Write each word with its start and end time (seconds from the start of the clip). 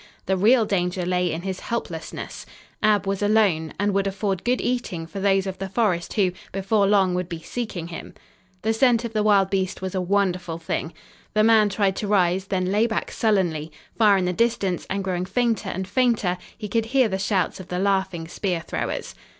The 0.25 0.35
real 0.35 0.65
danger 0.65 1.05
lay 1.05 1.31
in 1.31 1.43
his 1.43 1.59
helplessness. 1.59 2.47
Ab 2.81 3.05
was 3.05 3.21
alone, 3.21 3.71
and 3.79 3.93
would 3.93 4.07
afford 4.07 4.43
good 4.43 4.59
eating 4.59 5.05
for 5.05 5.19
those 5.19 5.45
of 5.45 5.59
the 5.59 5.69
forest 5.69 6.13
who, 6.13 6.31
before 6.51 6.87
long, 6.87 7.13
would 7.13 7.29
be 7.29 7.39
seeking 7.39 7.89
him. 7.89 8.15
The 8.63 8.73
scent 8.73 9.05
of 9.05 9.13
the 9.13 9.21
wild 9.21 9.51
beast 9.51 9.79
was 9.83 9.93
a 9.93 10.01
wonderful 10.01 10.57
thing. 10.57 10.91
The 11.35 11.43
man 11.43 11.69
tried 11.69 11.95
to 11.97 12.07
rise, 12.07 12.45
then 12.45 12.71
lay 12.71 12.87
back 12.87 13.11
sullenly. 13.11 13.71
Far 13.95 14.17
in 14.17 14.25
the 14.25 14.33
distance, 14.33 14.87
and 14.89 15.03
growing 15.03 15.25
fainter 15.25 15.69
and 15.69 15.87
fainter, 15.87 16.39
he 16.57 16.67
could 16.67 16.85
hear 16.85 17.07
the 17.07 17.19
shouts 17.19 17.59
of 17.59 17.67
the 17.67 17.77
laughing 17.77 18.27
spear 18.27 18.61
throwers. 18.61 19.13